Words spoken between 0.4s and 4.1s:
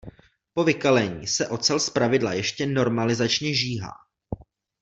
Po vykalení se ocel zpravidla ještě normalizačně žíhá.